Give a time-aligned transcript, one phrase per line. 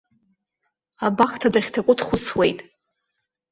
[1.05, 2.59] Абахҭа дахьҭаку дхәыцуеит.